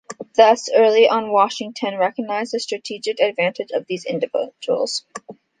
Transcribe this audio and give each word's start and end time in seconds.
Thus, 0.35 0.67
early 0.75 1.07
on 1.07 1.31
Washington 1.31 1.95
recognized 1.95 2.53
the 2.53 2.59
strategic 2.59 3.21
advantage 3.21 3.69
of 3.69 3.85
these 3.85 4.03
individuals. 4.03 5.05